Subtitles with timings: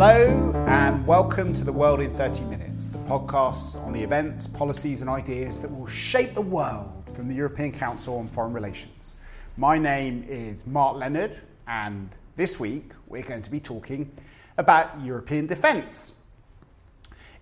[0.00, 5.00] Hello, and welcome to The World in 30 Minutes, the podcast on the events, policies,
[5.00, 9.16] and ideas that will shape the world from the European Council on Foreign Relations.
[9.56, 14.08] My name is Mark Leonard, and this week we're going to be talking
[14.56, 16.14] about European defence.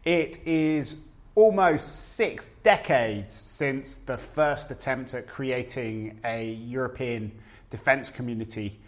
[0.06, 1.00] It is
[1.34, 7.32] almost six decades since the first attempt at creating a European
[7.68, 8.80] defence community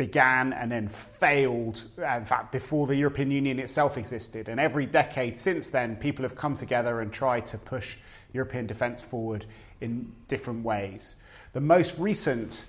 [0.00, 4.48] began and then failed, uh, in fact, before the European Union itself existed.
[4.48, 7.98] And every decade since then, people have come together and tried to push
[8.32, 9.44] European defence forward
[9.82, 11.16] in different ways.
[11.52, 12.64] The most recent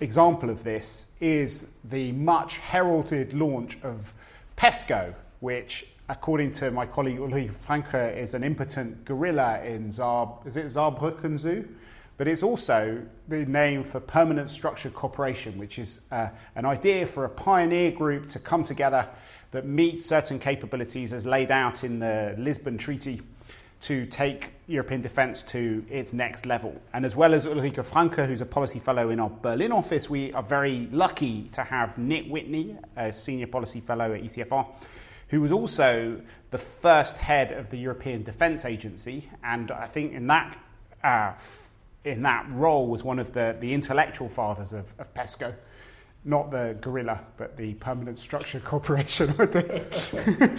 [0.00, 4.12] example of this is the much heralded launch of
[4.58, 10.58] PESCO, which, according to my colleague Ulrike Franke, is an impotent gorilla in Zab- is
[10.58, 11.66] it Saarbrücken Zoo?
[12.22, 17.24] But it's also the name for Permanent Structure Cooperation, which is uh, an idea for
[17.24, 19.08] a pioneer group to come together
[19.50, 23.22] that meets certain capabilities as laid out in the Lisbon Treaty
[23.80, 26.80] to take European defence to its next level.
[26.92, 30.32] And as well as Ulrike Franke, who's a policy fellow in our Berlin office, we
[30.32, 34.64] are very lucky to have Nick Witney, a senior policy fellow at ECFR,
[35.30, 36.20] who was also
[36.52, 39.28] the first head of the European Defence Agency.
[39.42, 40.56] And I think in that
[41.02, 41.32] uh,
[42.04, 45.54] in that role was one of the, the intellectual fathers of, of PESCO,
[46.24, 49.30] not the gorilla, but the Permanent Structure Corporation.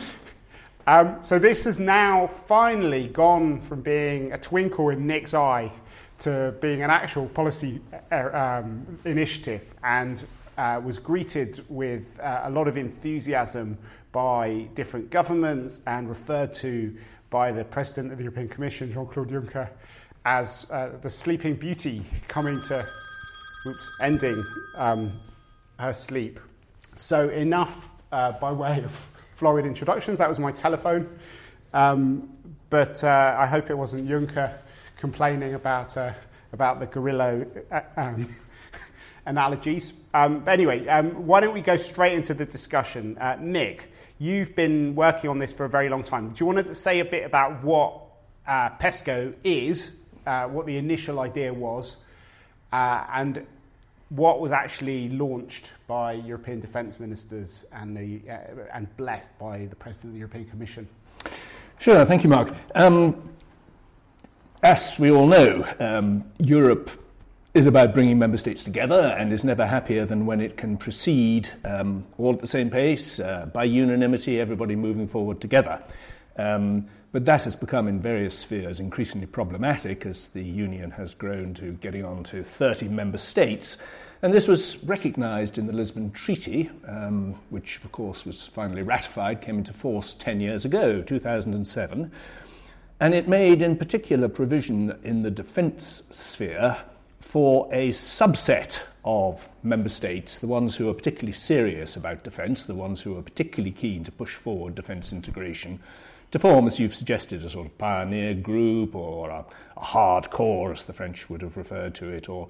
[0.88, 5.72] um, so this has now finally gone from being a twinkle in Nick's eye
[6.20, 10.26] to being an actual policy uh, um, initiative and
[10.58, 13.78] uh, was greeted with uh, a lot of enthusiasm
[14.12, 16.96] by different governments and referred to
[17.30, 19.68] by the President of the European Commission, Jean Claude Juncker,
[20.26, 22.86] as uh, the Sleeping Beauty coming to,
[23.66, 24.44] oops, ending
[24.78, 25.12] um,
[25.80, 26.40] her sleep.
[26.96, 28.92] So, enough uh, by way of
[29.36, 30.20] florid introductions.
[30.20, 31.20] That was my telephone.
[31.74, 32.30] Um,
[32.70, 34.54] but uh, I hope it wasn't Juncker
[34.98, 36.14] complaining about, uh,
[36.54, 38.34] about the gorilla uh, um,
[39.26, 39.94] analogies.
[40.14, 43.18] Um, but anyway, um, why don't we go straight into the discussion?
[43.18, 46.30] Uh, Nick, you've been working on this for a very long time.
[46.30, 48.00] Do you want to say a bit about what
[48.48, 49.92] PESCO is
[50.26, 51.98] uh, what the initial idea was,
[52.72, 53.46] uh, and
[54.10, 58.38] what was actually launched by European defence ministers and, the, uh,
[58.74, 60.88] and blessed by the President of the European Commission.
[61.80, 62.54] Sure, thank you, Mark.
[62.76, 63.34] Um,
[64.62, 66.90] as we all know, um, Europe
[67.54, 71.50] is about bringing member states together and is never happier than when it can proceed
[71.66, 75.84] um, all at the same pace, uh, by unanimity, everybody moving forward together.
[76.38, 81.54] Um, but that has become, in various spheres, increasingly problematic as the Union has grown
[81.54, 83.78] to getting on to 30 member states.
[84.24, 89.42] And this was recognised in the Lisbon Treaty, um, which, of course, was finally ratified,
[89.42, 92.12] came into force 10 years ago, 2007.
[93.00, 96.78] And it made, in particular, provision in the defence sphere
[97.20, 102.74] for a subset of member states, the ones who are particularly serious about defence, the
[102.74, 105.80] ones who are particularly keen to push forward defence integration,
[106.34, 109.46] to form, as you've suggested, a sort of pioneer group or a,
[109.78, 112.48] a hardcore, as the French would have referred to it, or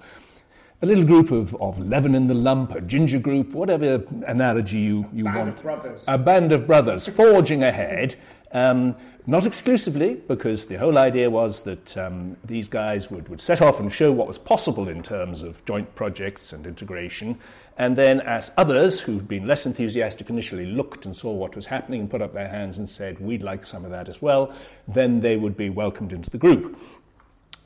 [0.80, 5.06] a little group of, of leaven in the lump, a ginger group, whatever analogy you,
[5.12, 5.48] you band want.
[5.50, 6.04] Of brothers.
[6.08, 8.14] A band of brothers forging ahead.
[8.54, 8.94] Um,
[9.26, 13.80] not exclusively, because the whole idea was that um, these guys would, would set off
[13.80, 17.38] and show what was possible in terms of joint projects and integration,
[17.76, 22.00] and then, as others who'd been less enthusiastic initially looked and saw what was happening
[22.00, 24.54] and put up their hands and said, We'd like some of that as well,
[24.86, 26.78] then they would be welcomed into the group.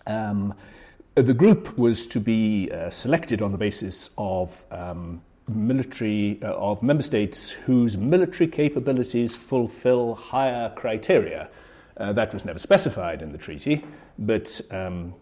[0.06, 0.55] Um,
[1.15, 6.82] the group was to be uh, selected on the basis of um, military uh, of
[6.82, 11.48] member states whose military capabilities fulfill higher criteria.
[11.97, 13.84] Uh, that was never specified in the treaty,
[14.19, 15.14] but um,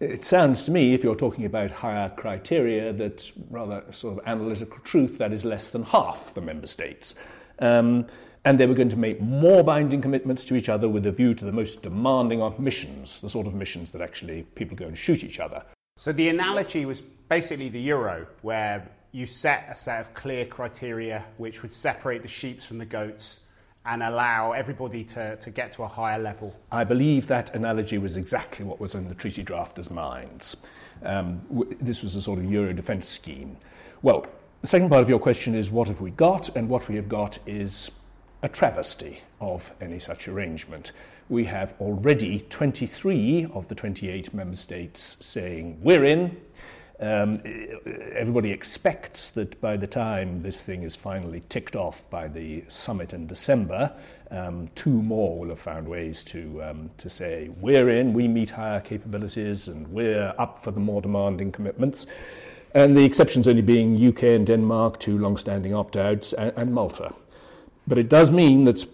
[0.00, 4.78] it sounds to me, if you're talking about higher criteria, that rather sort of analytical
[4.84, 7.14] truth, that is less than half the member states.
[7.58, 8.06] Um,
[8.44, 11.34] and they were going to make more binding commitments to each other with a view
[11.34, 14.96] to the most demanding of missions, the sort of missions that actually people go and
[14.96, 15.62] shoot each other.
[15.96, 21.24] So the analogy was basically the euro, where you set a set of clear criteria
[21.38, 23.40] which would separate the sheep from the goats
[23.86, 26.54] and allow everybody to, to get to a higher level.
[26.70, 30.58] I believe that analogy was exactly what was in the treaty drafters' minds.
[31.02, 33.56] Um, w- this was a sort of Euro defence scheme.
[34.02, 34.26] Well,
[34.60, 36.54] the second part of your question is what have we got?
[36.54, 37.90] And what we have got is
[38.42, 40.92] a travesty of any such arrangement.
[41.30, 46.36] We have already 23 of the 28 member states saying we're in,
[46.98, 47.42] Um,
[48.14, 53.12] everybody expects that by the time this thing is finally ticked off by the summit
[53.12, 53.92] in December,
[54.30, 58.50] um, two more will have found ways to, um, to say, we're in, we meet
[58.50, 62.06] higher capabilities, and we're up for the more demanding commitments.
[62.74, 66.74] And the exceptions only being UK and Denmark, two long standing opt outs, and, and
[66.74, 67.14] Malta.
[67.86, 68.84] But it does mean that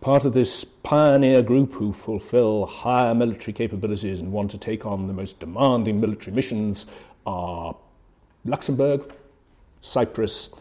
[0.00, 5.06] part of this pioneer group who fulfill higher military capabilities and want to take on
[5.06, 6.84] the most demanding military missions
[7.26, 7.76] are
[8.44, 9.12] Luxembourg,
[9.80, 10.54] Cyprus.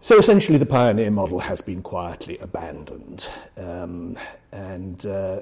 [0.00, 3.28] So essentially, the pioneer model has been quietly abandoned.
[3.56, 4.16] Um,
[4.52, 5.40] and uh,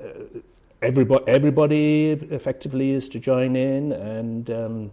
[0.80, 3.92] everybody, everybody effectively is to join in.
[3.92, 4.90] And um,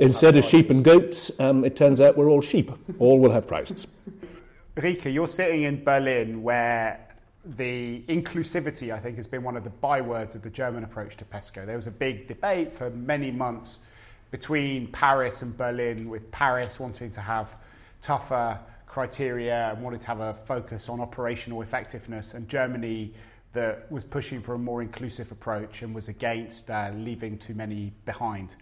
[0.00, 2.70] instead of sheep and goats, um, it turns out we're all sheep.
[2.98, 3.86] All will have prizes.
[4.74, 7.00] Rika, you're sitting in Berlin where
[7.44, 11.24] the inclusivity, I think, has been one of the bywords of the German approach to
[11.24, 11.64] PESCO.
[11.64, 13.78] There was a big debate for many months
[14.30, 17.56] between Paris and Berlin, with Paris wanting to have
[18.02, 23.12] tougher criteria and wanting to have a focus on operational effectiveness, and Germany
[23.52, 27.92] that was pushing for a more inclusive approach and was against uh, leaving too many
[28.04, 28.54] behind.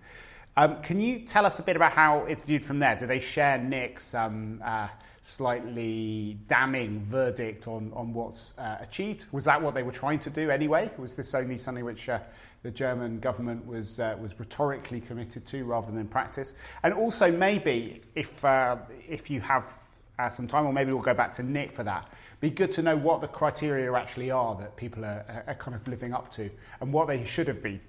[0.56, 2.94] Um, can you tell us a bit about how it's viewed from there?
[2.94, 4.88] Do they share Nick's um, uh,
[5.24, 9.24] slightly damning verdict on, on what's uh, achieved?
[9.32, 10.90] Was that what they were trying to do anyway?
[10.96, 12.20] Was this only something which uh,
[12.62, 16.52] the German government was, uh, was rhetorically committed to rather than in practice?
[16.84, 18.76] And also, maybe if, uh,
[19.08, 19.78] if you have
[20.20, 22.82] uh, some time, or maybe we'll go back to Nick for that, be good to
[22.82, 26.48] know what the criteria actually are that people are, are kind of living up to
[26.80, 27.80] and what they should have been.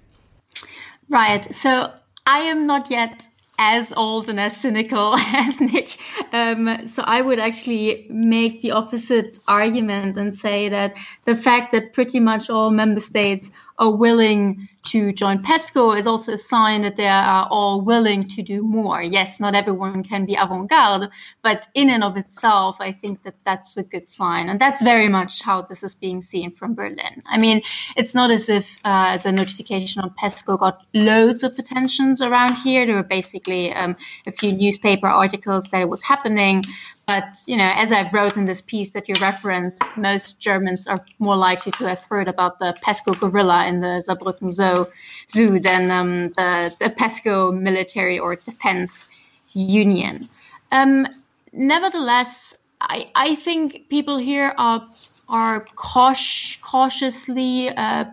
[1.08, 1.54] Right.
[1.54, 1.92] So
[2.26, 3.28] I am not yet
[3.58, 5.96] as old and as cynical as Nick.
[6.32, 11.92] Um, so I would actually make the opposite argument and say that the fact that
[11.92, 16.96] pretty much all member states are willing to join PESCO is also a sign that
[16.96, 19.02] they are all willing to do more.
[19.02, 21.08] Yes, not everyone can be avant garde,
[21.42, 24.48] but in and of itself, I think that that's a good sign.
[24.48, 27.22] And that's very much how this is being seen from Berlin.
[27.26, 27.62] I mean,
[27.96, 32.86] it's not as if uh, the notification on PESCO got loads of attentions around here.
[32.86, 33.96] There were basically um,
[34.26, 36.62] a few newspaper articles that it was happening,
[37.06, 41.04] but you know, as I wrote in this piece that you referenced, most Germans are
[41.18, 44.86] more likely to have heard about the PESCO gorilla in the Saarbrücken Zoo,
[45.30, 49.08] zoo than um, the, the PESCO military or defense
[49.52, 50.28] union.
[50.72, 51.06] Um,
[51.52, 54.84] nevertheless, I, I think people here are
[55.28, 58.04] are cautious, cautiously uh,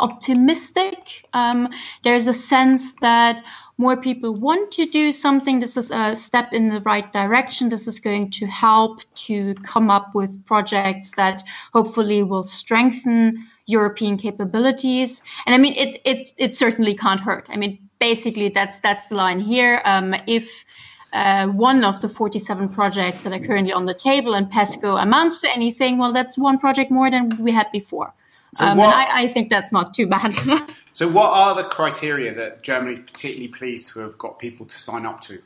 [0.00, 1.24] optimistic.
[1.32, 1.68] Um,
[2.02, 3.42] there's a sense that
[3.78, 7.68] more people want to do something, this is a step in the right direction.
[7.68, 13.32] This is going to help to come up with projects that hopefully will strengthen
[13.66, 15.22] European capabilities.
[15.46, 17.46] And I mean, it it it certainly can't hurt.
[17.48, 19.80] I mean, basically, that's that's the line here.
[19.84, 20.64] Um, if
[21.12, 25.40] uh, one of the 47 projects that are currently on the table and PESCO amounts
[25.40, 28.12] to anything, well, that's one project more than we had before.
[28.54, 30.32] So um, what, I, I, think that's not too bad.
[30.94, 34.78] so, what are the criteria that Germany is particularly pleased to have got people to
[34.78, 35.42] sign up to?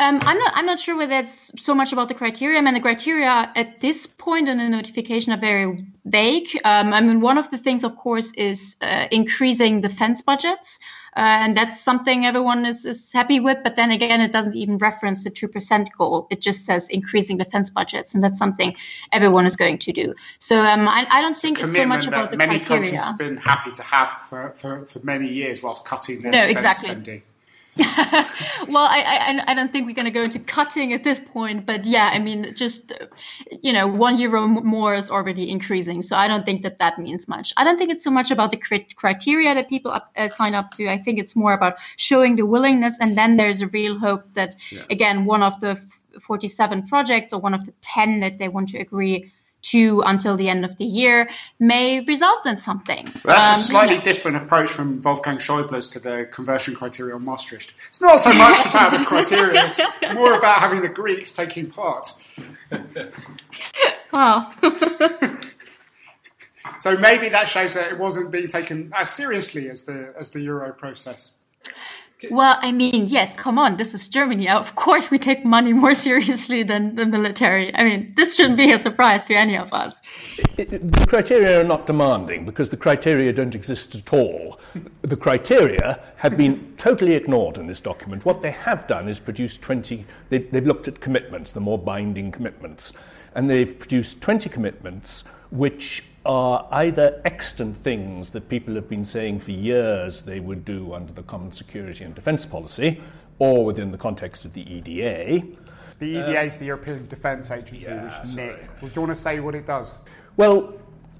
[0.00, 0.52] Um, I'm not.
[0.54, 2.58] I'm not sure whether it's so much about the criteria.
[2.58, 6.48] I mean, the criteria at this point in the notification are very vague.
[6.64, 10.78] Um, I mean, one of the things, of course, is uh, increasing defense budgets,
[11.16, 13.58] uh, and that's something everyone is, is happy with.
[13.62, 16.26] But then again, it doesn't even reference the two percent goal.
[16.30, 18.76] It just says increasing defense budgets, and that's something
[19.12, 20.14] everyone is going to do.
[20.38, 22.80] So um, I, I, don't think it's, it's so much about the many criteria.
[22.80, 26.32] Many countries have been happy to have for, for, for many years, whilst cutting their
[26.32, 26.88] no, defense exactly.
[26.90, 27.22] spending.
[27.76, 31.66] Well, I, I, I don't think we're going to go into cutting at this point,
[31.66, 32.92] but yeah, I mean, just
[33.62, 37.26] you know, one euro more is already increasing, so I don't think that that means
[37.26, 37.52] much.
[37.56, 40.70] I don't think it's so much about the criteria that people up, uh, sign up
[40.72, 40.88] to.
[40.88, 44.54] I think it's more about showing the willingness, and then there's a real hope that
[44.70, 44.82] yeah.
[44.90, 45.80] again, one of the
[46.20, 49.32] 47 projects or one of the 10 that they want to agree
[49.64, 51.28] to until the end of the year
[51.58, 53.04] may result in something.
[53.24, 57.24] Well, that's um, a slightly different approach from Wolfgang Schäuble's to the convergence criteria on
[57.24, 57.74] Maastricht.
[57.88, 62.12] It's not so much about the criteria, it's more about having the Greeks taking part.
[64.12, 64.52] well.
[66.78, 70.40] so maybe that shows that it wasn't being taken as seriously as the as the
[70.42, 71.38] Euro process.
[72.30, 74.48] Well, I mean, yes, come on, this is Germany.
[74.48, 77.74] Of course, we take money more seriously than the military.
[77.74, 80.00] I mean, this shouldn't be a surprise to any of us.
[80.56, 84.60] the criteria are not demanding because the criteria don't exist at all.
[85.02, 88.24] The criteria have been totally ignored in this document.
[88.24, 92.32] What they have done is produce 20, they, they've looked at commitments, the more binding
[92.32, 92.92] commitments,
[93.34, 99.40] and they've produced 20 commitments which are either extant things that people have been saying
[99.40, 103.00] for years they would do under the common security and defence policy,
[103.38, 105.46] or within the context of the EDA.
[105.98, 108.36] The EDA is the European Defence Agency, yeah, which.
[108.36, 108.68] Nick.
[108.80, 109.96] Well, do you want to say what it does?
[110.36, 110.74] Well,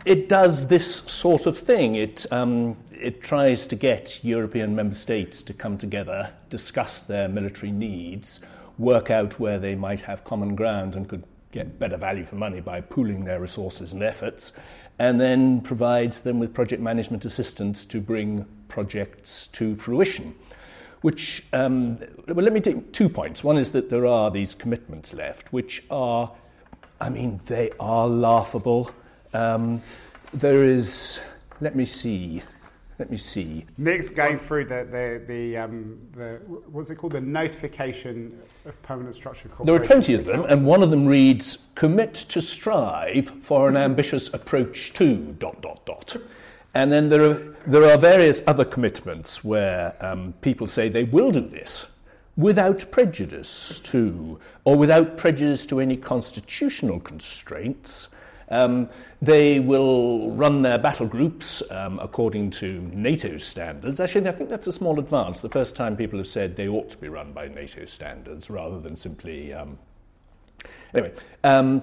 [0.05, 1.95] it does this sort of thing.
[1.95, 7.73] It, um, it tries to get European member states to come together, discuss their military
[7.73, 8.41] needs,
[8.79, 12.61] work out where they might have common ground and could get better value for money
[12.61, 14.53] by pooling their resources and efforts,
[14.99, 20.35] and then provides them with project management assistance to bring projects to fruition.
[21.01, 21.99] Which, um,
[22.29, 23.45] well, let me take two points.
[23.45, 26.33] One is that there are these commitments left, which are,
[27.01, 28.91] I mean, they are laughable.
[29.35, 29.83] Um,
[30.33, 31.21] there is,
[31.61, 32.43] let me see,
[32.99, 33.67] let me see.
[33.77, 37.15] Nick's going through the the the, um, the what's it called?
[37.15, 39.51] The notification of permanent structure.
[39.65, 43.77] There are 20 of them, and one of them reads Commit to strive for an
[43.77, 46.17] ambitious approach to dot dot dot.
[46.75, 51.31] And then there are, there are various other commitments where um, people say they will
[51.31, 51.87] do this
[52.37, 58.09] without prejudice to, or without prejudice to any constitutional constraints.
[58.49, 58.89] Um,
[59.23, 64.01] they will run their battle groups um, according to NATO standards.
[64.01, 65.41] Actually, I think that's a small advance.
[65.41, 68.81] The first time people have said they ought to be run by NATO standards rather
[68.81, 69.53] than simply.
[69.53, 69.79] Um,
[70.93, 71.83] anyway, um,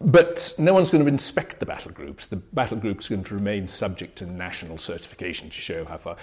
[0.00, 2.26] but no one's going to inspect the battle groups.
[2.26, 6.16] The battle groups are going to remain subject to national certification to show how far.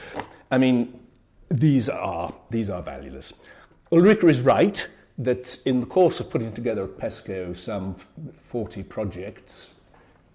[0.51, 0.99] I mean,
[1.49, 3.33] these are, these are valueless.
[3.91, 4.85] Ulrika is right
[5.17, 7.95] that in the course of putting together PESCO some
[8.39, 9.75] 40 projects,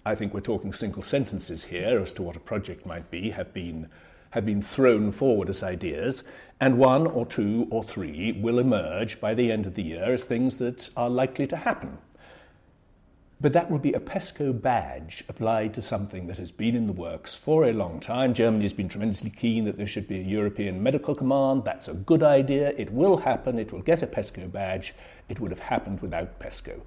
[0.06, 3.54] I think we're talking single sentences here as to what a project might be, have
[3.54, 3.88] been,
[4.30, 6.24] have been thrown forward as ideas,
[6.60, 10.22] and one or two or three will emerge by the end of the year as
[10.22, 11.98] things that are likely to happen.
[13.40, 16.92] But that will be a PESCO badge applied to something that has been in the
[16.92, 18.32] works for a long time.
[18.32, 21.64] Germany has been tremendously keen that there should be a European medical command.
[21.64, 22.72] That's a good idea.
[22.78, 23.58] It will happen.
[23.58, 24.94] It will get a PESCO badge.
[25.28, 26.80] It would have happened without PESCO.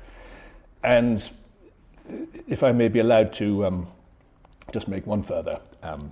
[0.83, 1.29] And
[2.47, 3.87] if I may be allowed to um,
[4.71, 6.11] just make one further um,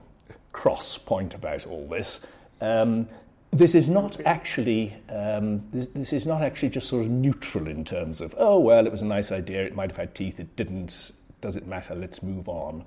[0.51, 2.25] cross point about all this,
[2.61, 3.07] um,
[3.51, 7.85] this is not actually um, this, this, is not actually just sort of neutral in
[7.85, 10.55] terms of oh well it was a nice idea it might have had teeth it
[10.55, 11.11] didn't
[11.41, 12.83] does it matter let's move on.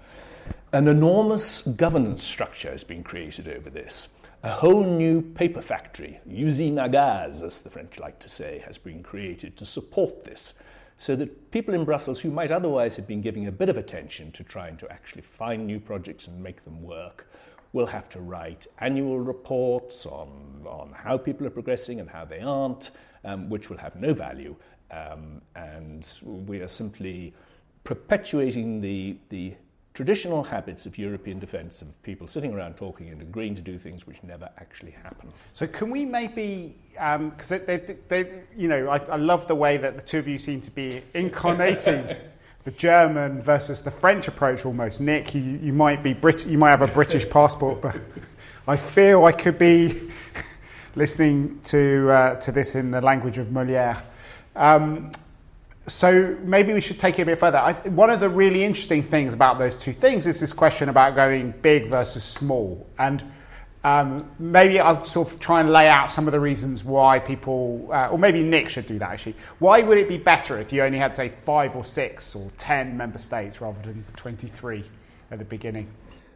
[0.73, 4.09] An enormous governance structure has been created over this.
[4.43, 8.79] A whole new paper factory usine à gaz as the french like to say has
[8.79, 10.55] been created to support this
[10.99, 14.33] so that people in brussels who might otherwise have been giving a bit of attention
[14.33, 17.31] to trying to actually find new projects and make them work
[17.73, 20.29] will have to write annual reports on,
[20.67, 22.91] on how people are progressing and how they aren't,
[23.25, 24.57] um, which will have no value.
[24.91, 27.35] Um, and we are simply
[27.85, 29.55] perpetuating the, the
[29.99, 34.07] traditional habits of European defence of people sitting around talking and agreeing to do things
[34.07, 35.29] which never actually happen.
[35.53, 39.57] So can we maybe, because um, they, they, they, you know, I, I love the
[39.57, 42.15] way that the two of you seem to be incarnating
[42.65, 45.01] the German versus the French approach almost.
[45.01, 48.01] Nick, you, you might be Brit- you might have a British passport, but
[48.69, 50.13] I feel I could be
[50.95, 54.01] listening to uh, to this in the language of Molière.
[54.55, 55.11] Um,
[55.89, 57.59] so maybe we should take it a bit further.
[57.59, 61.15] I, one of the really interesting things about those two things is this question about
[61.15, 63.23] going big versus small, and
[63.85, 67.89] um, maybe I'll sort of try and lay out some of the reasons why people,
[67.93, 69.37] uh, or maybe Nick should do that actually.
[69.61, 72.97] Why would it be better if you only had, say, five or six or ten
[72.97, 74.85] member states rather than 23
[75.31, 75.89] at the beginning?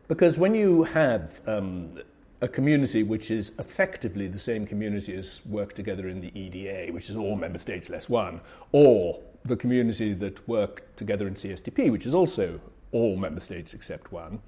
[0.09, 1.99] Because when you have um,
[2.42, 7.08] a community which is effectively the same community as work together in the EDA, which
[7.08, 8.40] is all member states less one,
[8.72, 14.11] or the community that work together in CSDP, which is also all member states except
[14.12, 14.40] one,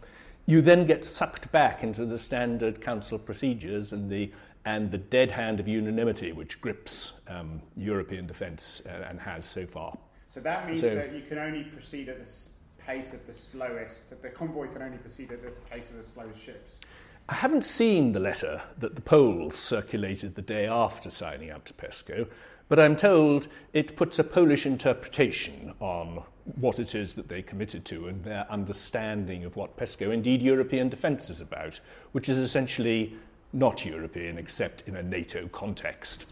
[0.46, 4.30] you then get sucked back into the standard council procedures and the
[4.66, 9.66] and the dead hand of unanimity which grips um, European defence uh, and has so
[9.66, 9.96] far.
[10.28, 12.32] So that means so, that you can only proceed at the
[12.78, 14.08] pace of the slowest.
[14.08, 16.78] That the convoy can only proceed at the pace of the slowest ships.
[17.28, 21.72] I haven't seen the letter that the Poles circulated the day after signing up to
[21.72, 22.26] PESCO,
[22.68, 26.22] but I'm told it puts a Polish interpretation on
[26.56, 30.90] what it is that they committed to and their understanding of what PESCO, indeed European
[30.90, 31.80] defence, is about,
[32.12, 33.14] which is essentially
[33.54, 36.26] not European except in a NATO context.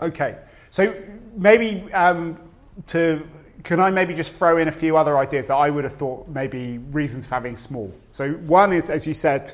[0.00, 0.36] Okay,
[0.70, 0.94] so
[1.34, 2.38] maybe um,
[2.86, 3.26] to
[3.64, 6.28] can I maybe just throw in a few other ideas that I would have thought
[6.28, 7.92] maybe reasons for having small.
[8.12, 9.52] So one is, as you said,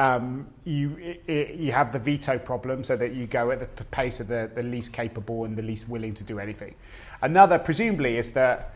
[0.00, 4.18] um, you it, you have the veto problem, so that you go at the pace
[4.18, 6.74] of the, the least capable and the least willing to do anything.
[7.20, 8.72] Another, presumably, is that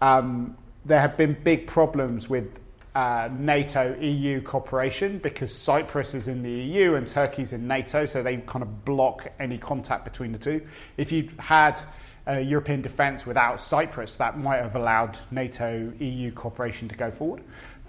[0.00, 2.58] um, there have been big problems with
[2.94, 8.22] uh, NATO EU cooperation because Cyprus is in the EU and Turkey's in NATO, so
[8.22, 10.66] they kind of block any contact between the two.
[10.96, 11.82] If you had
[12.26, 17.42] European defence without Cyprus, that might have allowed NATO EU cooperation to go forward.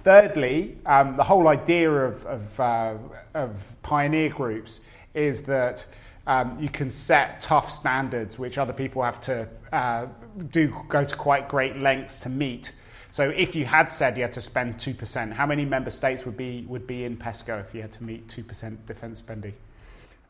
[0.04, 2.96] Thirdly, um, the whole idea of, of, uh,
[3.34, 4.82] of, pioneer groups
[5.14, 5.86] is that
[6.28, 10.08] um, you can set tough standards which other people have to uh,
[10.52, 12.74] do go to quite great lengths to meet.
[13.12, 16.36] So if you had said you had to spend 2%, how many member states would
[16.36, 19.54] be, would be in PESCO if you had to meet 2% defence spending?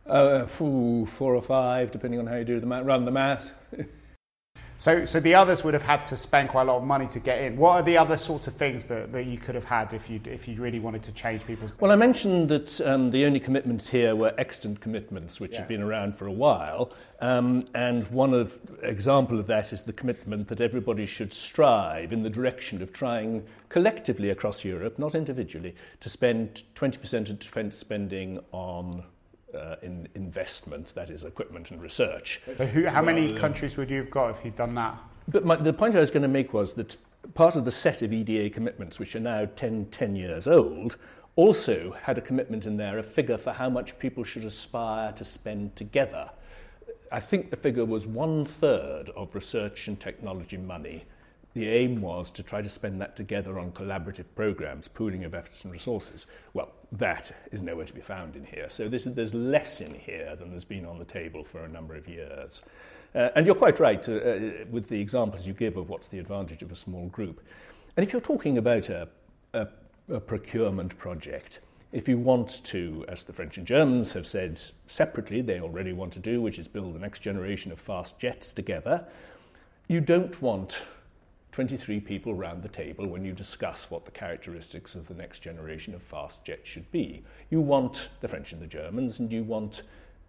[0.05, 3.53] Uh, four or five, depending on how you do the math, run the math.
[4.77, 7.19] so, so the others would have had to spend quite a lot of money to
[7.19, 7.57] get in.
[7.57, 10.19] What are the other sorts of things that, that you could have had if you
[10.25, 11.71] if you really wanted to change people's?
[11.79, 15.59] Well, I mentioned that um, the only commitments here were extant commitments, which yeah.
[15.59, 19.93] have been around for a while, um, and one of example of that is the
[19.93, 25.75] commitment that everybody should strive in the direction of trying collectively across Europe, not individually,
[25.99, 29.03] to spend 20% of defence spending on
[29.55, 32.41] uh, in investment, that is equipment and research.
[32.57, 34.97] So who, how many countries would you have got if you'd done that?
[35.27, 36.97] But my, the point I was going to make was that
[37.33, 40.97] part of the set of EDA commitments, which are now 10, 10 years old,
[41.35, 45.23] also had a commitment in there, a figure for how much people should aspire to
[45.23, 46.29] spend together.
[47.11, 51.05] I think the figure was one third of research and technology money
[51.53, 55.63] the aim was to try to spend that together on collaborative programs, pooling of efforts
[55.63, 56.25] and resources.
[56.53, 58.69] Well, that is nowhere to be found in here.
[58.69, 61.95] So this, there's less in here than there's been on the table for a number
[61.95, 62.61] of years.
[63.13, 66.63] Uh, and you're quite right uh, with the examples you give of what's the advantage
[66.63, 67.39] of a small group.
[67.95, 69.07] And if you're talking about a,
[69.53, 69.67] a,
[70.09, 71.59] a procurement project,
[71.91, 76.11] if you want to, as the French and Germans have said separately, they already want
[76.13, 79.05] to do, which is build the next generation of fast jets together,
[79.87, 80.81] you don't want
[81.53, 85.93] 23 people round the table when you discuss what the characteristics of the next generation
[85.93, 87.23] of fast jets should be.
[87.51, 89.83] You want the French and the Germans, and you want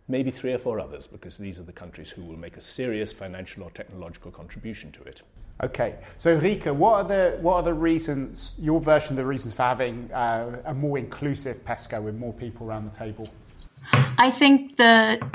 [0.06, 3.10] maybe three or four others, because these are the countries who will make a serious
[3.10, 5.22] financial or technological contribution to it.
[5.62, 8.56] Okay, so Rika, what are the what are the reasons?
[8.60, 12.66] Your version of the reasons for having uh, a more inclusive PESCO with more people
[12.66, 13.26] around the table?
[14.18, 15.26] I think the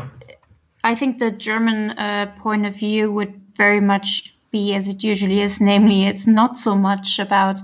[0.83, 5.41] I think the German uh, point of view would very much be as it usually
[5.41, 7.61] is, namely, it's not so much about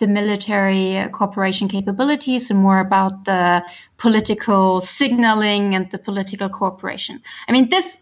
[0.00, 3.62] the military cooperation capabilities and more about the
[3.98, 7.22] political signaling and the political cooperation.
[7.46, 7.98] I mean, this,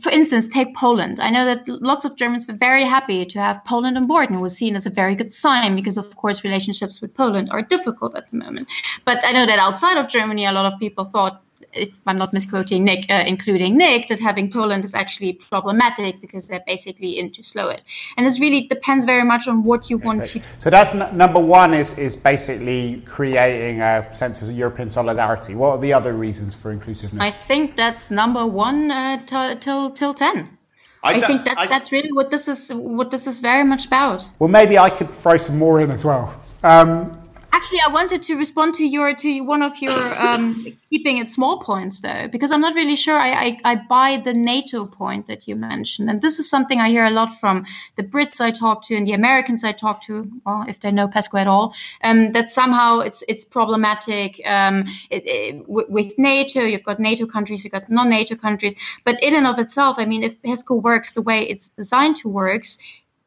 [0.00, 1.20] for instance, take Poland.
[1.20, 4.38] I know that lots of Germans were very happy to have Poland on board and
[4.38, 7.62] it was seen as a very good sign because, of course, relationships with Poland are
[7.62, 8.68] difficult at the moment.
[9.06, 12.32] But I know that outside of Germany, a lot of people thought if I'm not
[12.32, 17.30] misquoting Nick, uh, including Nick, that having Poland is actually problematic because they're basically in
[17.32, 17.84] to slow it.
[18.16, 20.40] And this really depends very much on what you want okay.
[20.40, 20.48] to.
[20.58, 25.54] So that's n- number one is is basically creating a sense of European solidarity.
[25.54, 27.22] What are the other reasons for inclusiveness?
[27.22, 30.58] I think that's number one uh, t- till till ten.
[31.04, 33.86] I, I think that's I, that's really what this is what this is very much
[33.86, 34.24] about.
[34.38, 36.40] Well, maybe I could throw some more in as well.
[36.62, 37.12] Um,
[37.54, 41.58] Actually, I wanted to respond to your to one of your um, keeping it small
[41.60, 45.46] points though, because I'm not really sure I, I, I buy the NATO point that
[45.46, 48.84] you mentioned, and this is something I hear a lot from the Brits I talk
[48.86, 52.32] to and the Americans I talk to, well, if they know PESCO at all, um,
[52.32, 56.60] that somehow it's it's problematic um, it, it, with NATO.
[56.62, 60.22] You've got NATO countries, you've got non-NATO countries, but in and of itself, I mean,
[60.22, 62.78] if PESCO works the way it's designed to works,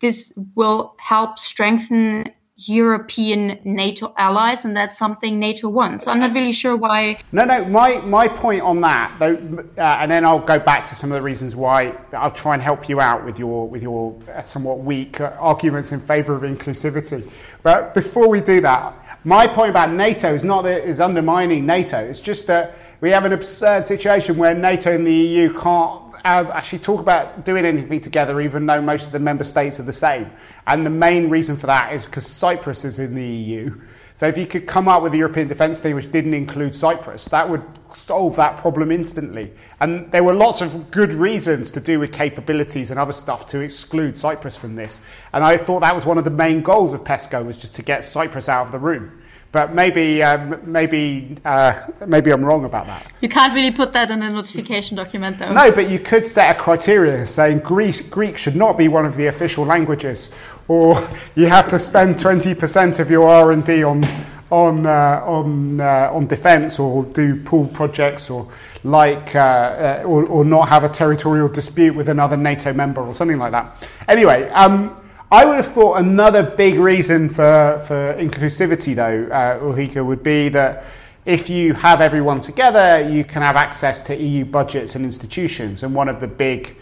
[0.02, 6.06] this will help strengthen European NATO allies, and that's something NATO wants.
[6.06, 7.20] So I'm not really sure why.
[7.34, 7.66] No, no.
[7.66, 9.36] My my point on that, though,
[9.78, 11.98] uh, and then I'll go back to some of the reasons why.
[12.14, 15.92] I'll try and help you out with your with your uh, somewhat weak uh, arguments
[15.92, 17.30] in favour of inclusivity.
[17.62, 21.98] But before we do that, my point about NATO is not that it's undermining NATO.
[21.98, 26.52] It's just that we have an absurd situation where NATO and the EU can't uh,
[26.54, 29.94] actually talk about doing anything together, even though most of the member states are the
[29.94, 30.32] same.
[30.68, 33.80] And the main reason for that is because Cyprus is in the EU.
[34.16, 37.26] So if you could come up with a European defence team which didn't include Cyprus,
[37.26, 39.52] that would solve that problem instantly.
[39.82, 43.60] And there were lots of good reasons to do with capabilities and other stuff to
[43.60, 45.02] exclude Cyprus from this.
[45.34, 47.82] And I thought that was one of the main goals of PESCO was just to
[47.82, 49.22] get Cyprus out of the room.
[49.56, 53.10] But maybe, um, maybe, uh, maybe I'm wrong about that.
[53.22, 55.54] You can't really put that in a notification document, though.
[55.54, 59.16] No, but you could set a criteria saying Greek, Greek should not be one of
[59.16, 60.34] the official languages,
[60.68, 64.06] or you have to spend 20% of your R&D on
[64.52, 68.52] on uh, on uh, on defence, or do pool projects, or
[68.84, 73.16] like, uh, uh, or, or, not have a territorial dispute with another NATO member, or
[73.16, 73.88] something like that.
[74.10, 74.50] Anyway.
[74.50, 74.98] Um,
[75.32, 80.50] I would have thought another big reason for, for inclusivity, though, uh, Ulrike, would be
[80.50, 80.86] that
[81.26, 85.82] if you have everyone together, you can have access to EU budgets and institutions.
[85.82, 86.76] And one of the big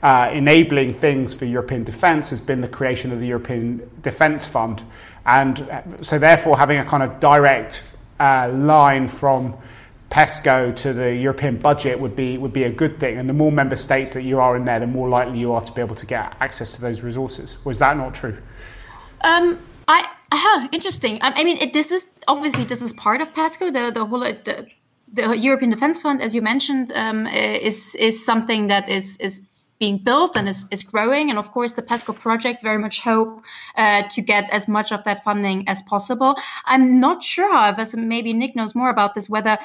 [0.00, 4.84] uh, enabling things for European defence has been the creation of the European Defence Fund.
[5.26, 7.82] And uh, so, therefore, having a kind of direct
[8.20, 9.56] uh, line from
[10.10, 13.18] PESCO to the European budget would be would be a good thing.
[13.18, 15.60] And the more member states that you are in there, the more likely you are
[15.60, 17.62] to be able to get access to those resources.
[17.64, 18.38] Was that not true?
[19.20, 21.18] Um, I uh, interesting.
[21.22, 23.72] I, I mean, it, this is obviously this is part of PESCO.
[23.72, 24.66] The the whole the,
[25.12, 29.40] the European Defence Fund, as you mentioned, um, is is something that is is
[29.78, 31.30] being built and is, is growing.
[31.30, 33.44] And of course, the PESCO project very much hope
[33.76, 36.36] uh, to get as much of that funding as possible.
[36.64, 39.56] I'm not sure, however, so maybe Nick knows more about this, whether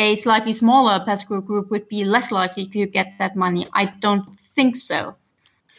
[0.00, 3.66] a slightly smaller PESCO group would be less likely to get that money.
[3.74, 5.14] I don't think so.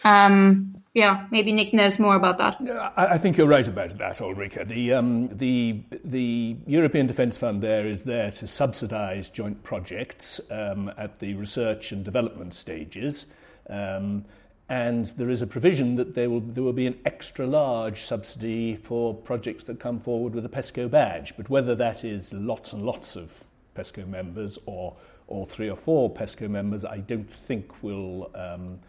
[0.03, 2.57] Um, yeah, maybe Nick knows more about that.
[2.97, 4.65] I, think you're right about that, Ulrika.
[4.65, 10.91] The, um, the, the European Defence Fund there is there to subsidise joint projects um,
[10.97, 13.27] at the research and development stages.
[13.69, 14.25] Um,
[14.69, 18.75] and there is a provision that there will, there will be an extra large subsidy
[18.75, 21.35] for projects that come forward with a PESCO badge.
[21.37, 23.43] But whether that is lots and lots of
[23.75, 24.95] PESCO members or,
[25.27, 28.79] or three or four PESCO members, I don't think will um,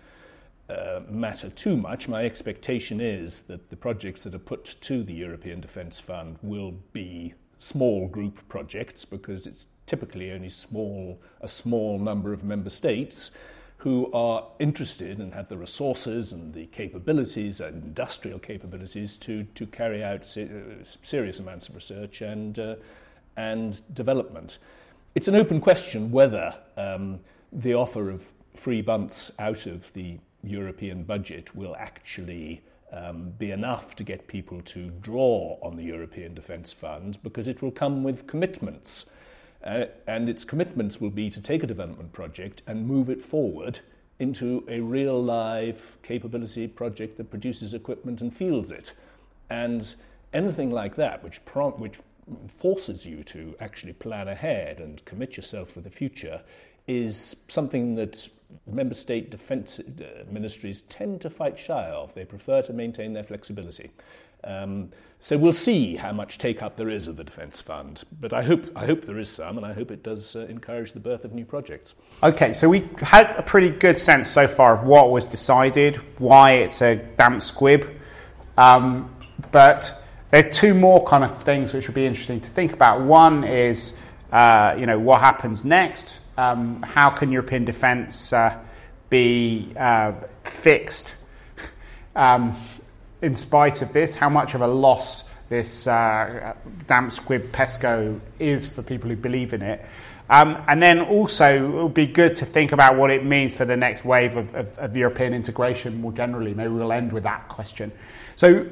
[0.69, 2.09] uh, matter too much.
[2.09, 6.75] My expectation is that the projects that are put to the European Defence Fund will
[6.93, 13.33] be small group projects because it's typically only small, a small number of member states
[13.79, 19.67] who are interested and have the resources and the capabilities and industrial capabilities to, to
[19.67, 22.77] carry out se- uh, serious amounts of research and, uh,
[23.37, 24.59] and development.
[25.15, 27.21] It's an open question whether um,
[27.53, 33.97] the offer of free bunts out of the European budget will actually um, be enough
[33.97, 38.27] to get people to draw on the European Defence Fund because it will come with
[38.27, 39.07] commitments
[39.65, 43.79] uh, and its commitments will be to take a development project and move it forward
[44.19, 48.93] into a real live capability project that produces equipment and fields it.
[49.51, 49.95] And
[50.33, 51.99] anything like that, which, prom- which
[52.49, 56.41] forces you to actually plan ahead and commit yourself for the future,
[56.87, 58.29] is something that
[58.67, 62.15] member state defence uh, ministries tend to fight shy of.
[62.15, 63.91] They prefer to maintain their flexibility.
[64.45, 68.03] Um, so we'll see how much take up there is of the Defence Fund.
[68.21, 70.93] But I hope, I hope there is some, and I hope it does uh, encourage
[70.93, 71.95] the birth of new projects.
[72.25, 76.55] Okay, so we had a pretty good sense so far of what was decided, why
[76.55, 77.89] it's a damp squib.
[78.59, 79.15] Um,
[79.53, 80.02] but
[80.33, 83.03] there are two more kind of things which would be interesting to think about.
[83.03, 83.93] One is,
[84.33, 86.21] uh, you know, what happens next?
[86.39, 88.59] Um, how can European defence uh,
[89.11, 91.15] be uh, fixed?
[92.17, 92.57] Um,
[93.21, 96.55] in spite of this, how much of a loss this uh,
[96.87, 99.85] damp squib PESCO is for people who believe in it.
[100.31, 103.67] Um, and then also, it would be good to think about what it means for
[103.67, 106.55] the next wave of, of, of European integration more generally.
[106.55, 107.93] Maybe we'll end with that question.
[108.35, 108.67] So,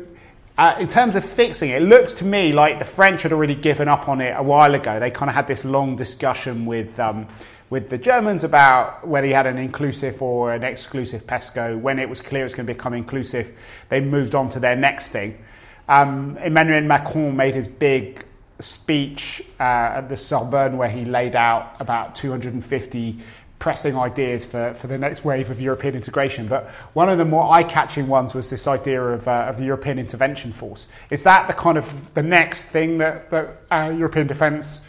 [0.61, 3.55] uh, in terms of fixing it, it looks to me like the French had already
[3.55, 5.01] given up on it a while ago.
[5.01, 7.29] They kind of had this long discussion with um,
[7.71, 11.81] with the Germans about whether you had an inclusive or an exclusive PESCO.
[11.81, 13.57] When it was clear it was going to become inclusive,
[13.89, 15.43] they moved on to their next thing.
[15.89, 18.27] Um, Emmanuel Macron made his big
[18.59, 23.19] speech uh, at the Sorbonne where he laid out about 250
[23.61, 26.49] pressing ideas for, for the next wave of European integration.
[26.49, 29.99] But one of the more eye-catching ones was this idea of, uh, of the European
[29.99, 30.89] Intervention Force.
[31.11, 34.81] Is that the kind of the next thing that, that uh, European defence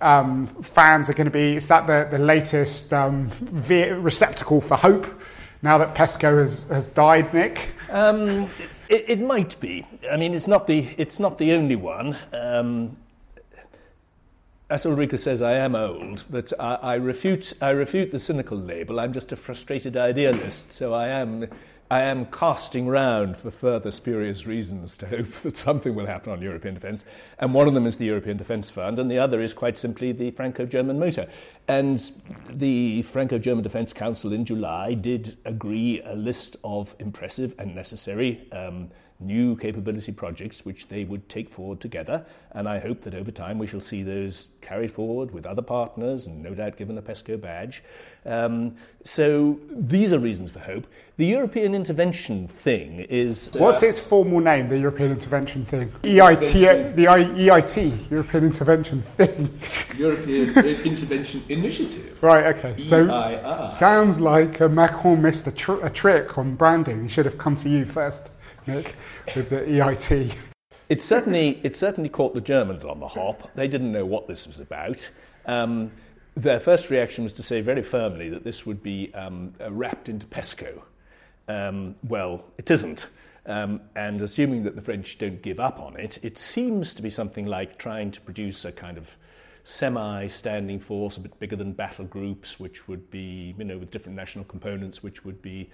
[0.00, 3.30] um, fans are going to be, is that the, the latest um,
[3.68, 5.06] receptacle for hope
[5.62, 7.68] now that PESCO has, has died, Nick?
[7.90, 8.48] Um,
[8.88, 9.86] it, it, might be.
[10.10, 12.16] I mean, it's not the, it's not the only one.
[14.68, 18.98] As Ulrika says, I am old, but I, I, refute, I refute the cynical label.
[18.98, 21.46] I'm just a frustrated idealist, so I am
[21.88, 26.42] I am casting round for further spurious reasons to hope that something will happen on
[26.42, 27.04] European defence.
[27.38, 30.10] And one of them is the European Defence Fund, and the other is quite simply
[30.10, 31.28] the Franco German motor.
[31.68, 32.10] And
[32.50, 38.48] the Franco German Defence Council in July did agree a list of impressive and necessary.
[38.50, 42.24] Um, new capability projects which they would take forward together.
[42.52, 46.26] And I hope that over time we shall see those carried forward with other partners
[46.26, 47.82] and no doubt given a PESCO badge.
[48.24, 50.86] Um, so these are reasons for hope.
[51.16, 53.50] The European intervention thing is.
[53.54, 55.90] Uh, What's its formal name, the European intervention thing?
[56.02, 59.58] EIT, the I, EIT, European intervention thing.
[59.96, 62.22] European Intervention Initiative.
[62.22, 62.82] Right, okay.
[62.82, 67.04] So sounds like uh, Macron missed a, tr- a trick on branding.
[67.04, 68.30] He should have come to you first.
[68.66, 68.94] Nick,
[69.34, 70.34] with the EIT.
[70.88, 73.50] It certainly, it certainly caught the Germans on the hop.
[73.54, 75.08] They didn't know what this was about.
[75.46, 75.92] Um,
[76.36, 80.08] their first reaction was to say very firmly that this would be um, uh, wrapped
[80.08, 80.82] into PESCO.
[81.48, 83.08] Um, well, it isn't.
[83.46, 87.10] Um, and assuming that the French don't give up on it, it seems to be
[87.10, 89.16] something like trying to produce a kind of
[89.62, 94.16] semi-standing force, a bit bigger than battle groups, which would be, you know, with different
[94.16, 95.70] national components, which would be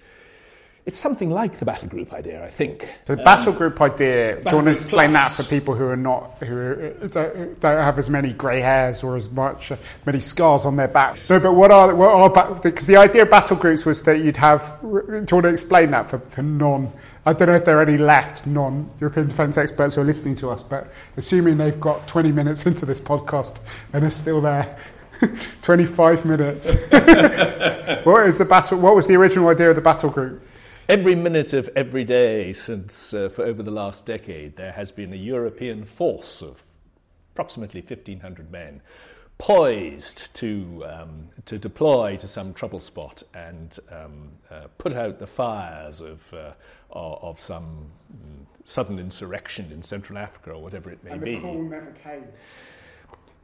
[0.85, 2.89] it's something like the battle group idea, I think.
[3.07, 4.43] So the battle group idea.
[4.43, 5.37] Do you want to explain plus.
[5.37, 9.15] that for people who are not who don't, don't have as many grey hairs or
[9.15, 11.31] as much uh, many scars on their backs?
[11.31, 14.37] No, but what are what are because the idea of battle groups was that you'd
[14.39, 14.77] have.
[14.81, 16.93] Do you want to explain that for, for non?
[17.25, 20.51] I don't know if there are any left non-European defence experts who are listening to
[20.51, 23.61] us, but assuming they've got 20 minutes into this podcast
[23.93, 24.77] and are still there,
[25.63, 26.67] 25 minutes.
[28.05, 28.79] what is the battle?
[28.79, 30.43] What was the original idea of the battle group?
[30.89, 35.13] Every minute of every day since uh, for over the last decade, there has been
[35.13, 36.61] a European force of
[37.33, 38.83] approximately 1,500 men
[39.39, 45.27] poised to, um, to deploy to some trouble spot and um, uh, put out the
[45.27, 46.53] fires of, uh,
[46.91, 47.91] of some
[48.65, 51.35] sudden insurrection in Central Africa or whatever it may and be.
[51.37, 52.25] The call never came.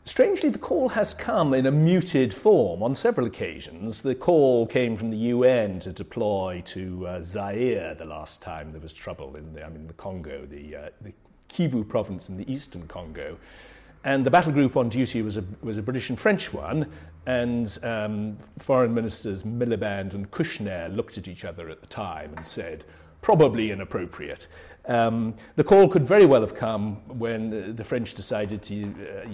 [0.09, 4.01] Strangely, the call has come in a muted form on several occasions.
[4.01, 8.81] The call came from the UN to deploy to uh, Zaire the last time there
[8.81, 11.13] was trouble in the, I mean, the Congo, the, uh, the
[11.51, 13.37] Kivu province in the eastern Congo.
[14.03, 16.91] And the battle group on duty was a, was a British and French one,
[17.27, 22.47] and um, foreign ministers Miliband and Kouchner looked at each other at the time and
[22.47, 22.83] said,
[23.21, 24.47] probably inappropriate.
[24.89, 29.29] Um, the call could very well have come when the French decided to uh,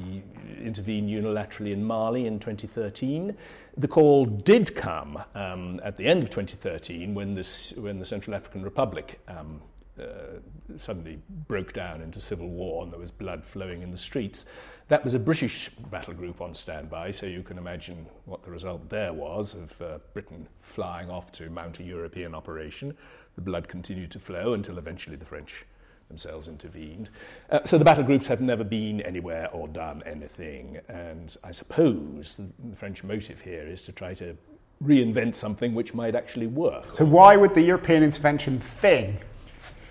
[0.61, 3.37] intervene unilaterally in Mali in 2013.
[3.77, 8.35] The call did come um, at the end of 2013 when, this, when the Central
[8.35, 9.63] African Republic um,
[10.01, 10.39] uh,
[10.77, 14.47] suddenly broke down into civil war and there was blood flowing in the streets.
[14.89, 18.91] That was a British battle group on standby, so you can imagine what the result
[18.91, 22.95] there was of uh, Britain flying off to mount a European operation
[23.35, 25.65] the blood continued to flow until eventually the French
[26.09, 27.09] themselves intervened.
[27.51, 30.79] Uh, so the battle groups have never been anywhere or done anything.
[30.89, 34.37] And I suppose the, the French motive here is to try to
[34.83, 36.95] reinvent something which might actually work.
[36.95, 39.19] So why would the European intervention thing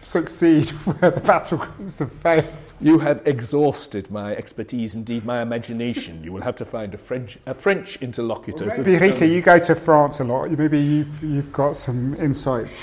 [0.03, 2.45] succeed where the battle groups have failed?
[2.81, 6.23] You have exhausted my expertise, indeed my imagination.
[6.23, 8.67] You will have to find a French, a French interlocutor.
[8.67, 10.51] Well, maybe, Rika, you go to France a lot.
[10.51, 12.81] Maybe you've, you've got some insights.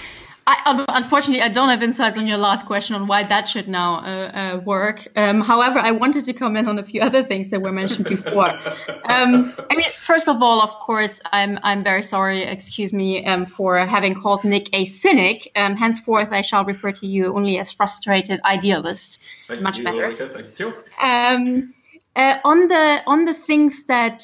[0.51, 3.99] I, unfortunately, I don't have insights on your last question on why that should now
[3.99, 5.07] uh, uh, work.
[5.15, 8.59] Um, however, I wanted to comment on a few other things that were mentioned before.
[9.09, 12.43] Um, I mean, first of all, of course, I'm I'm very sorry.
[12.43, 15.51] Excuse me um, for having called Nick a cynic.
[15.57, 19.19] Um, henceforth, I shall refer to you only as frustrated idealist.
[19.49, 20.15] Thank Much you, better.
[20.15, 20.75] Thank you.
[21.03, 21.75] Um,
[22.15, 24.23] uh, on the on the things that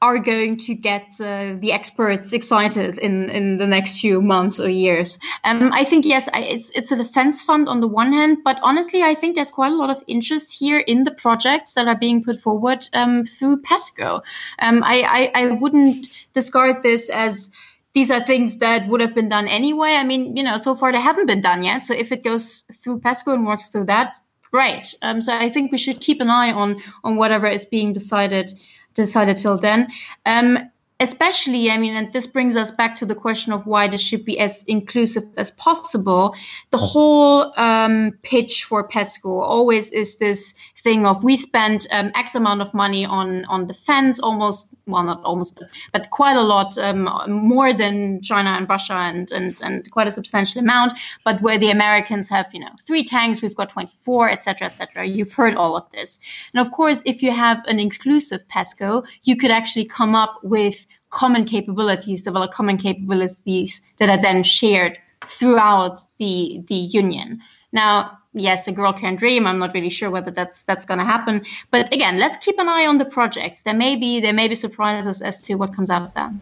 [0.00, 4.70] are going to get uh, the experts excited in, in the next few months or
[4.70, 5.18] years.
[5.42, 9.02] Um, I think yes, it's it's a defense fund on the one hand, but honestly,
[9.02, 12.22] I think there's quite a lot of interest here in the projects that are being
[12.22, 14.22] put forward um, through PESCO.
[14.60, 17.50] Um, I, I I wouldn't discard this as
[17.92, 19.94] these are things that would have been done anyway.
[19.94, 21.84] I mean, you know, so far they haven't been done yet.
[21.84, 24.14] So if it goes through PESCO and works through that,
[24.52, 24.94] great.
[25.02, 28.54] Um, so I think we should keep an eye on on whatever is being decided
[28.98, 29.88] decided till then.
[30.26, 30.58] Um,
[31.00, 34.24] especially, I mean, and this brings us back to the question of why this should
[34.24, 36.34] be as inclusive as possible.
[36.70, 42.34] The whole um, pitch for PESCO always is this thing of we spend um, X
[42.34, 47.08] amount of money on on defense, almost well not almost, but, quite a lot um,
[47.28, 50.94] more than China and Russia, and, and and quite a substantial amount.
[51.24, 55.06] But where the Americans have you know three tanks, we've got 24, etc., etc.
[55.06, 56.18] You've heard all of this,
[56.52, 60.86] and of course, if you have an inclusive PESCO, you could actually come up with
[61.10, 67.40] common capabilities, develop common capabilities that are then shared throughout the the union.
[67.72, 69.46] Now, yes, a girl can dream.
[69.46, 71.44] I'm not really sure whether that's that's going to happen.
[71.70, 73.62] But again, let's keep an eye on the projects.
[73.62, 76.40] There may be there may be surprises as to what comes out of them.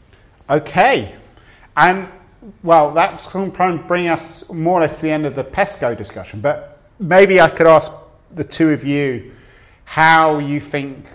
[0.49, 1.15] Okay,
[1.77, 2.09] and
[2.63, 5.97] well, that's going to bring us more or less to the end of the PESCO
[5.97, 6.41] discussion.
[6.41, 7.93] But maybe I could ask
[8.31, 9.33] the two of you
[9.85, 11.09] how you think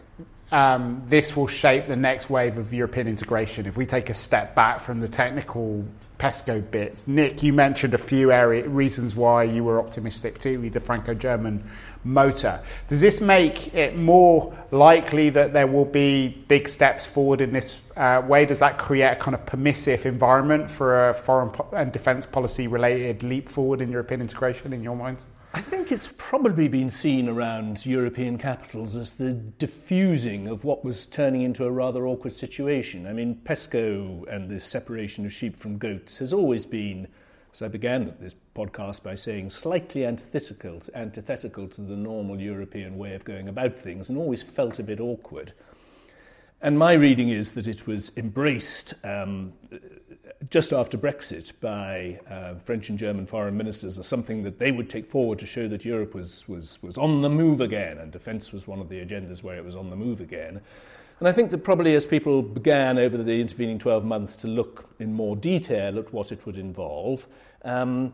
[0.52, 3.66] um, this will shape the next wave of European integration.
[3.66, 5.86] If we take a step back from the technical
[6.20, 10.80] PESCO bits, Nick, you mentioned a few area, reasons why you were optimistic too, the
[10.82, 11.64] Franco-German
[12.04, 12.60] motor.
[12.90, 17.80] Does this make it more likely that there will be big steps forward in this
[17.96, 18.46] uh, way?
[18.46, 22.68] Does that create a kind of permissive environment for a foreign po- and defence policy
[22.68, 25.26] related leap forward in European integration in your minds?
[25.54, 31.06] I think it's probably been seen around European capitals as the diffusing of what was
[31.06, 33.06] turning into a rather awkward situation.
[33.06, 37.06] I mean, PESCO and the separation of sheep from goats has always been,
[37.52, 43.14] as I began this podcast by saying, slightly antithetical, antithetical to the normal European way
[43.14, 45.52] of going about things and always felt a bit awkward.
[46.62, 49.52] And my reading is that it was embraced um,
[50.50, 54.90] just after Brexit by uh, French and German foreign ministers as something that they would
[54.90, 58.52] take forward to show that Europe was, was, was on the move again, and defence
[58.52, 60.62] was one of the agendas where it was on the move again.
[61.20, 64.90] And I think that probably as people began over the intervening 12 months to look
[64.98, 67.28] in more detail at what it would involve,
[67.64, 68.12] um,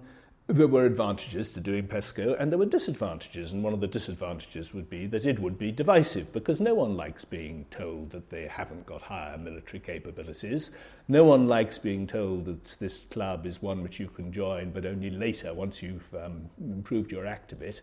[0.47, 3.51] there were advantages to doing PESCO and there were disadvantages.
[3.51, 6.95] And one of the disadvantages would be that it would be divisive because no one
[6.95, 10.71] likes being told that they haven't got higher military capabilities.
[11.09, 14.85] No one likes being told that this club is one which you can join, but
[14.85, 17.81] only later once you've um, improved your act a bit.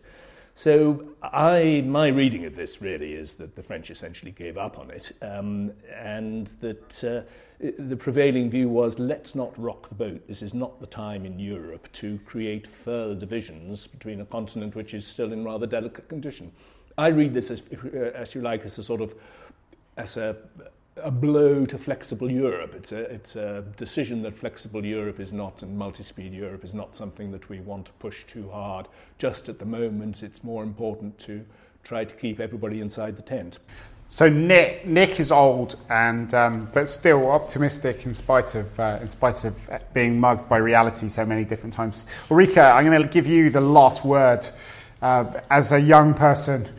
[0.55, 4.89] So I, my reading of this really is that the French essentially gave up on
[4.89, 7.03] it um, and that.
[7.03, 7.21] Uh,
[7.57, 10.27] the prevailing view was let's not rock the boat.
[10.27, 14.93] This is not the time in Europe to create further divisions between a continent which
[14.93, 16.51] is still in rather delicate condition.
[16.97, 19.15] I read this as, uh, as you like, as a sort of
[19.97, 20.35] as a,
[21.03, 22.73] a blow to flexible Europe.
[22.75, 26.95] It's a, it's a decision that flexible Europe is not and multi-speed Europe is not
[26.95, 28.87] something that we want to push too hard.
[29.17, 31.45] Just at the moment, it's more important to
[31.83, 33.59] try to keep everybody inside the tent.
[34.07, 39.09] So Nick, Nick is old and um, but still optimistic in spite of uh, in
[39.09, 42.05] spite of being mugged by reality so many different times.
[42.29, 44.47] Ulrike, I'm going to give you the last word
[45.01, 46.69] uh, as a young person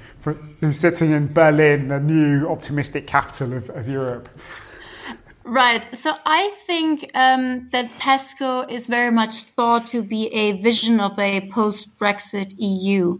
[0.60, 4.28] who's sitting in Berlin, the new optimistic capital of, of Europe.
[5.44, 5.86] Right.
[5.96, 11.16] So I think um, that PESCO is very much thought to be a vision of
[11.18, 13.18] a post-Brexit EU.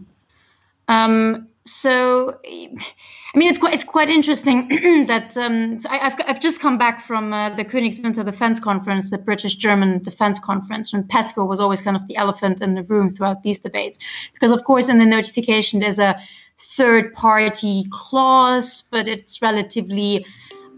[0.89, 4.67] Um, so I mean, it's quite it's quite interesting
[5.07, 9.09] that um, so I, have I've just come back from uh, the Königswinter Defense Conference,
[9.09, 12.83] the British German Defense Conference, and PESCO was always kind of the elephant in the
[12.83, 13.99] room throughout these debates,
[14.33, 16.19] because of course in the notification there's a
[16.59, 20.25] third party clause, but it's relatively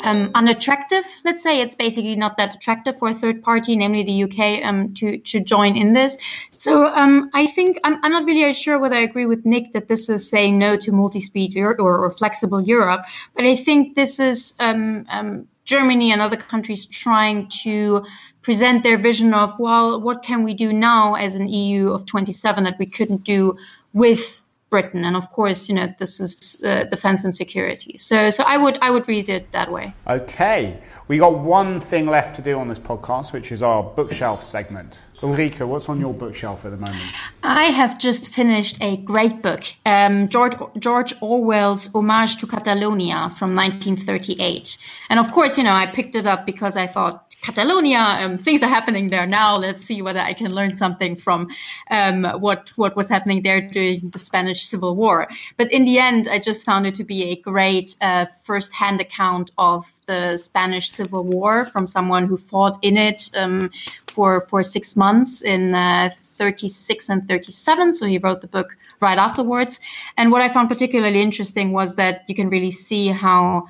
[0.05, 1.03] um, unattractive.
[1.25, 4.93] Let's say it's basically not that attractive for a third party, namely the UK, um,
[4.95, 6.17] to to join in this.
[6.49, 9.87] So um, I think I'm, I'm not really sure whether I agree with Nick that
[9.87, 14.19] this is saying no to multi-speed or, or, or flexible Europe, but I think this
[14.19, 18.05] is um, um, Germany and other countries trying to
[18.41, 22.63] present their vision of well, what can we do now as an EU of 27
[22.63, 23.57] that we couldn't do
[23.93, 24.38] with
[24.69, 25.05] Britain.
[25.05, 27.97] And of course, you know, this is uh, defense and security.
[27.97, 29.93] So, so I would I would read it that way.
[30.07, 34.43] Okay, we got one thing left to do on this podcast, which is our bookshelf
[34.43, 34.99] segment.
[35.21, 37.03] Ulrike, what's on your bookshelf at the moment?
[37.43, 43.53] I have just finished a great book, um, George, George Orwell's Homage to Catalonia from
[43.53, 44.77] 1938.
[45.09, 48.61] And of course, you know, I picked it up because I thought Catalonia, um, things
[48.63, 49.55] are happening there now.
[49.55, 51.47] Let's see whether I can learn something from
[51.89, 55.27] um, what what was happening there during the Spanish Civil War.
[55.57, 59.51] But in the end, I just found it to be a great uh, first-hand account
[59.57, 63.71] of the Spanish Civil War from someone who fought in it um,
[64.07, 65.75] for for six months in.
[65.75, 67.93] Uh, 36 and 37.
[67.93, 69.77] So he wrote the book right afterwards.
[70.15, 73.67] And what I found particularly interesting was that you can really see how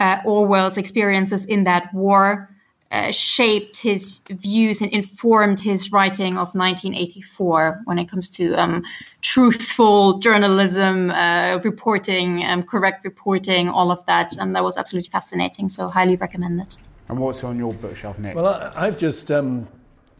[0.00, 2.48] uh, Orwell's experiences in that war
[2.90, 8.82] uh, shaped his views and informed his writing of 1984 when it comes to um,
[9.20, 14.36] truthful journalism, uh, reporting, um, correct reporting, all of that.
[14.36, 15.68] And that was absolutely fascinating.
[15.68, 16.76] So, highly recommend it.
[17.08, 18.34] And what's on your bookshelf, Nick?
[18.34, 19.68] Well, I've just um,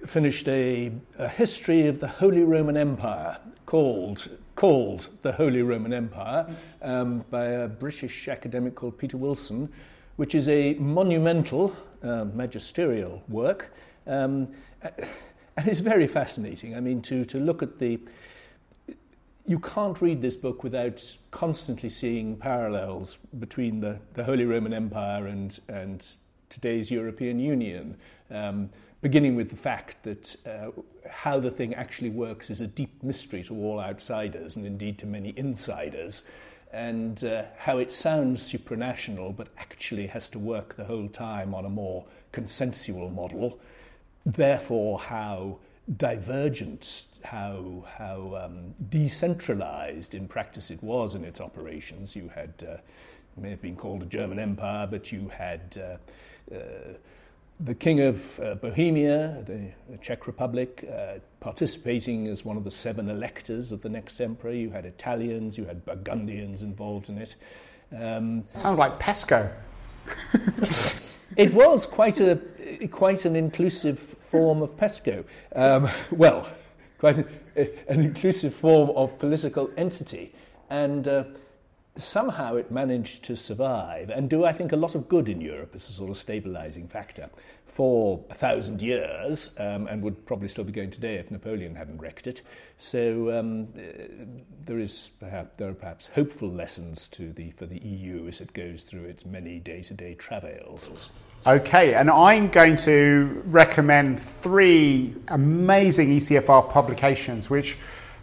[0.06, 6.46] finished a, a, history of the Holy Roman Empire called called the Holy Roman Empire
[6.82, 9.70] um, by a British academic called Peter Wilson,
[10.16, 13.74] which is a monumental uh, magisterial work.
[14.06, 14.48] Um,
[14.82, 16.76] and it's very fascinating.
[16.76, 17.98] I mean, to, to look at the.
[19.46, 25.26] You can't read this book without constantly seeing parallels between the, the Holy Roman Empire
[25.26, 26.06] and, and
[26.50, 27.96] today's European Union,
[28.30, 28.68] um,
[29.00, 30.70] beginning with the fact that uh,
[31.08, 35.06] how the thing actually works is a deep mystery to all outsiders and indeed to
[35.06, 36.24] many insiders.
[36.72, 41.64] And uh, how it sounds supranational but actually has to work the whole time on
[41.64, 43.58] a more consensual model.
[44.26, 45.58] Therefore, how
[45.96, 52.14] divergent, how, how um, decentralized in practice it was in its operations.
[52.14, 52.76] You had, uh,
[53.40, 56.92] may have been called a German empire, but you had uh, uh,
[57.60, 62.70] the King of uh, Bohemia, the, the, Czech Republic, uh, participating as one of the
[62.70, 64.52] seven electors of the next emperor.
[64.52, 67.36] You had Italians, you had Burgundians involved in it.
[67.96, 69.50] Um, Sounds like PESCO.
[71.36, 72.40] it was quite a
[72.90, 75.24] quite an inclusive form of PESCO.
[75.54, 76.48] Um, well,
[76.98, 77.26] quite a,
[77.90, 80.32] an inclusive form of political entity,
[80.70, 81.08] and.
[81.08, 81.24] Uh,
[81.98, 85.72] somehow it managed to survive and do, I think, a lot of good in Europe
[85.74, 87.28] as a sort of stabilizing factor
[87.66, 91.98] for a thousand years um, and would probably still be going today if Napoleon hadn't
[91.98, 92.42] wrecked it.
[92.76, 93.80] So um, uh,
[94.64, 98.52] there, is perhaps, there are perhaps hopeful lessons to the, for the EU as it
[98.52, 101.10] goes through its many day to day travails.
[101.46, 107.76] Okay, and I'm going to recommend three amazing ECFR publications which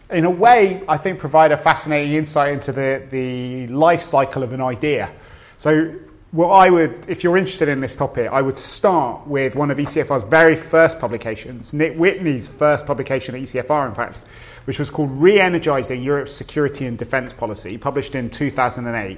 [0.09, 4.53] in a way, I think provide a fascinating insight into the, the life cycle of
[4.53, 5.11] an idea.
[5.57, 5.95] So,
[6.31, 9.77] what I would, if you're interested in this topic, I would start with one of
[9.77, 14.21] ECFR's very first publications, Nick Witney's first publication at ECFR, in fact,
[14.65, 19.17] which was called Re Energizing Europe's Security and Defence Policy, published in 2008.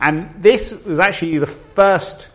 [0.00, 2.28] And this was actually the first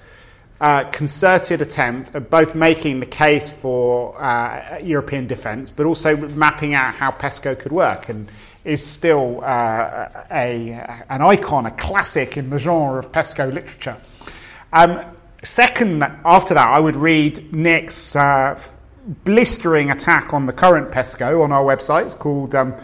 [0.60, 6.96] concerted attempt at both making the case for uh, European defence, but also mapping out
[6.96, 8.30] how PESCO could work, and
[8.66, 13.96] is still uh, a, an icon, a classic in the genre of PESCO literature.
[14.74, 15.06] Um,
[15.44, 18.62] second, after that, I would read Nick's uh,
[19.24, 22.06] blistering attack on the current PESCO on our website.
[22.06, 22.76] It's called um,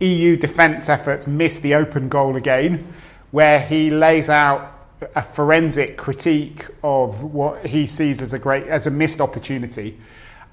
[0.00, 2.92] EU Defence Efforts Miss the Open Goal Again,
[3.30, 4.77] where he lays out
[5.14, 9.98] a forensic critique of what he sees as a great as a missed opportunity.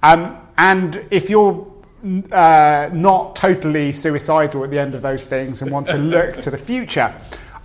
[0.03, 1.71] Um, and if you're
[2.31, 6.51] uh, not totally suicidal at the end of those things and want to look to
[6.51, 7.13] the future,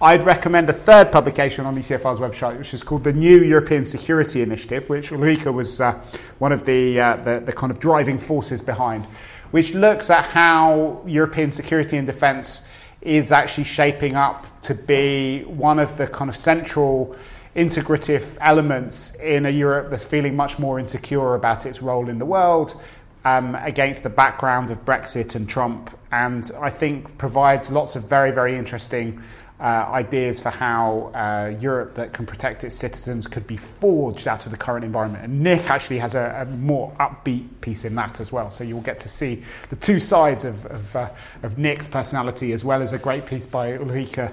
[0.02, 4.40] I'd recommend a third publication on ECFR's website, which is called the New European Security
[4.40, 6.00] Initiative, which Ulrike was uh,
[6.38, 9.04] one of the, uh, the, the kind of driving forces behind,
[9.50, 12.66] which looks at how European security and defence
[13.03, 17.16] is actually shaping up to be one of the kind of central
[17.57, 22.24] integrative elements in a Europe that's feeling much more insecure about its role in the
[22.24, 22.80] world
[23.24, 28.30] um, against the background of Brexit and Trump, and I think provides lots of very,
[28.30, 29.22] very interesting
[29.66, 34.52] ideas for how uh, Europe that can protect its citizens could be forged out of
[34.52, 35.24] the current environment.
[35.24, 38.50] And Nick actually has a, a more upbeat piece in that as well.
[38.50, 41.11] So you'll get to see the two sides of, of, uh,
[41.42, 44.32] of Nick's personality as well as a great piece by Ulrike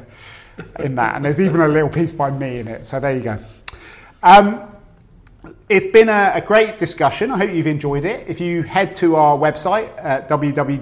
[0.80, 1.16] in that.
[1.16, 2.86] And there's even a little piece by me in it.
[2.86, 3.38] So there you go.
[4.24, 4.77] Um,
[5.70, 7.32] it's been a, a, great discussion.
[7.32, 8.28] I hope you've enjoyed it.
[8.28, 10.78] If you head to our website at www.ecfr.eu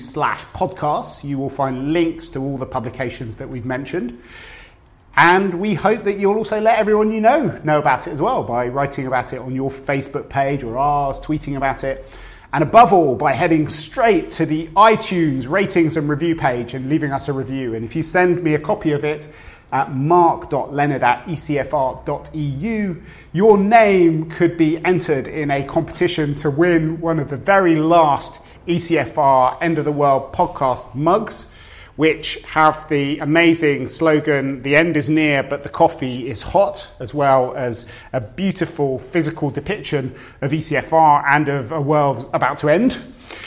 [0.00, 4.20] slash podcasts, you will find links to all the publications that we've mentioned.
[5.16, 8.42] And we hope that you'll also let everyone you know know about it as well
[8.42, 12.08] by writing about it on your Facebook page or ours, tweeting about it.
[12.52, 17.12] And above all, by heading straight to the iTunes ratings and review page and leaving
[17.12, 17.74] us a review.
[17.74, 19.28] And if you send me a copy of it,
[19.72, 21.26] at mark.leonard at
[23.32, 28.40] your name could be entered in a competition to win one of the very last
[28.66, 31.46] ECFR End of the World podcast mugs,
[31.96, 37.12] which have the amazing slogan, The end is near, but the coffee is hot, as
[37.12, 42.98] well as a beautiful physical depiction of ECFR and of a world about to end.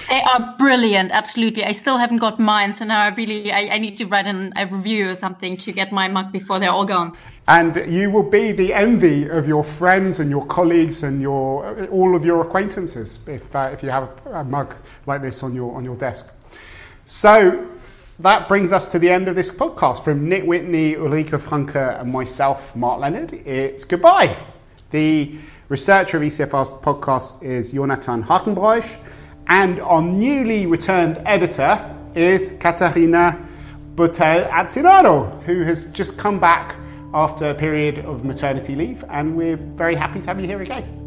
[0.10, 1.64] They are brilliant, absolutely.
[1.64, 4.54] I still haven't got mine, so now I really I, I need to write an,
[4.56, 7.18] a review or something to get my mug before they're all gone.
[7.48, 12.16] And you will be the envy of your friends and your colleagues and your all
[12.16, 14.76] of your acquaintances if uh, if you have a mug
[15.06, 16.30] like this on your on your desk.
[17.06, 17.68] So
[18.20, 22.11] that brings us to the end of this podcast from Nick Witney, Ulrike Franke, and
[22.11, 23.34] myself, Mark Leonard.
[23.34, 24.38] It's goodbye.
[24.91, 25.39] The
[25.70, 28.99] researcher of ECFR's podcast is Jonathan Hackenbroich.
[29.47, 33.47] And our newly returned editor is Katarina
[33.95, 36.76] Butel Azzirano, who has just come back
[37.14, 41.03] after a period of maternity leave, and we're very happy to have you here again.